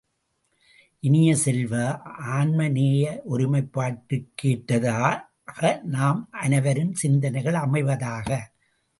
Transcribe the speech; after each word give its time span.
இனிய 1.03 1.35
செல்வ, 1.35 1.99
ஆன்மநேய 2.29 3.21
ஒருமைப்பாட்டுக்கேற்றதாக 3.25 5.89
நம் 5.89 6.29
அனைவரின் 6.41 6.93
சிந்தனை 6.93 7.59
அமைவதாக! 7.59 8.49